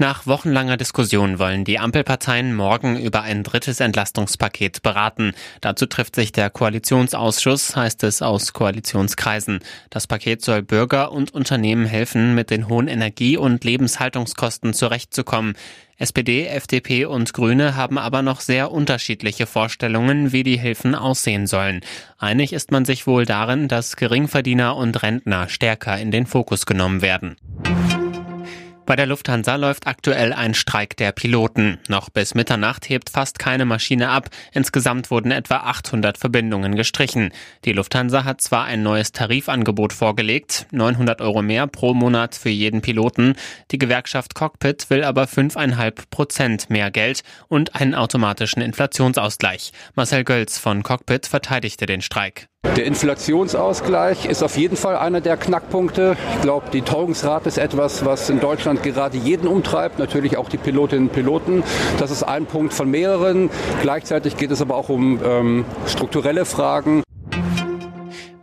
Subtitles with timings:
[0.00, 5.34] Nach wochenlanger Diskussion wollen die Ampelparteien morgen über ein drittes Entlastungspaket beraten.
[5.60, 9.60] Dazu trifft sich der Koalitionsausschuss, heißt es aus Koalitionskreisen.
[9.90, 15.52] Das Paket soll Bürger und Unternehmen helfen, mit den hohen Energie- und Lebenshaltungskosten zurechtzukommen.
[15.98, 21.82] SPD, FDP und Grüne haben aber noch sehr unterschiedliche Vorstellungen, wie die Hilfen aussehen sollen.
[22.16, 27.02] Einig ist man sich wohl darin, dass Geringverdiener und Rentner stärker in den Fokus genommen
[27.02, 27.36] werden.
[28.90, 31.78] Bei der Lufthansa läuft aktuell ein Streik der Piloten.
[31.86, 34.30] Noch bis Mitternacht hebt fast keine Maschine ab.
[34.52, 37.30] Insgesamt wurden etwa 800 Verbindungen gestrichen.
[37.64, 42.80] Die Lufthansa hat zwar ein neues Tarifangebot vorgelegt, 900 Euro mehr pro Monat für jeden
[42.80, 43.36] Piloten.
[43.70, 49.70] Die Gewerkschaft Cockpit will aber 5,5 Prozent mehr Geld und einen automatischen Inflationsausgleich.
[49.94, 52.49] Marcel Gölz von Cockpit verteidigte den Streik.
[52.80, 56.16] Der Inflationsausgleich ist auf jeden Fall einer der Knackpunkte.
[56.36, 60.56] Ich glaube, die Teuerungsrate ist etwas, was in Deutschland gerade jeden umtreibt, natürlich auch die
[60.56, 61.62] Pilotinnen und Piloten.
[61.98, 63.50] Das ist ein Punkt von mehreren.
[63.82, 67.02] Gleichzeitig geht es aber auch um ähm, strukturelle Fragen.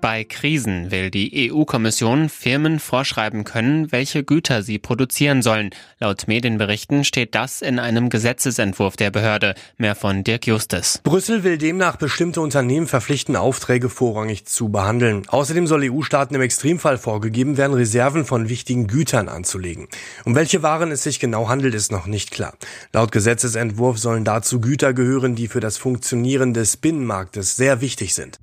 [0.08, 5.72] Bei Krisen will die EU-Kommission Firmen vorschreiben können, welche Güter sie produzieren sollen.
[5.99, 9.53] Laut Medienberichten steht das in einem Gesetzesentwurf der Behörde.
[9.77, 11.02] Mehr von Dirk Justus.
[11.03, 15.27] Brüssel will demnach bestimmte Unternehmen verpflichten, Aufträge vorrangig zu behandeln.
[15.27, 19.89] Außerdem soll EU-Staaten im Extremfall vorgegeben werden, Reserven von wichtigen Gütern anzulegen.
[20.23, 22.53] Um welche Waren es sich genau handelt, ist noch nicht klar.
[22.94, 28.39] Laut Gesetzesentwurf sollen dazu Güter gehören, die für das Funktionieren des Binnenmarktes sehr wichtig sind.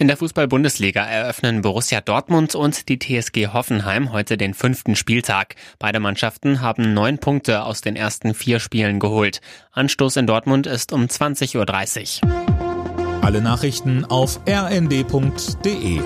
[0.00, 5.56] In der Fußball-Bundesliga eröffnen Borussia Dortmund und die TSG Hoffenheim heute den fünften Spieltag.
[5.78, 9.42] Beide Mannschaften haben neun Punkte aus den ersten vier Spielen geholt.
[9.72, 13.22] Anstoß in Dortmund ist um 20.30 Uhr.
[13.22, 16.00] Alle Nachrichten auf rnd.de